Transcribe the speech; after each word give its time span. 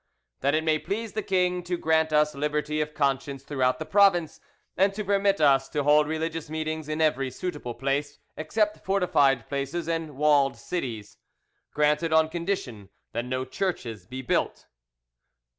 That 0.39 0.55
it 0.55 0.63
may 0.63 0.79
please 0.79 1.13
the 1.13 1.21
king 1.21 1.61
to 1.61 1.77
grant 1.77 2.11
us 2.11 2.33
liberty 2.33 2.81
of 2.81 2.95
conscience 2.95 3.43
throughout 3.43 3.77
the 3.77 3.85
province, 3.85 4.39
and 4.75 4.95
to 4.95 5.03
permit 5.03 5.39
us 5.39 5.69
to 5.69 5.83
hold 5.83 6.07
religious 6.07 6.49
meetings 6.49 6.89
in 6.89 7.01
every 7.01 7.29
suitable 7.29 7.75
place, 7.75 8.17
except 8.35 8.83
fortified 8.83 9.47
places 9.47 9.87
and 9.87 10.17
walled 10.17 10.57
cities. 10.57 11.19
'Granted, 11.75 12.11
on 12.11 12.29
condition 12.29 12.89
that 13.11 13.25
no 13.25 13.45
churches 13.45 14.07
be 14.07 14.23
built. 14.23 14.65